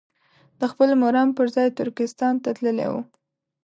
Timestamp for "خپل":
0.71-0.89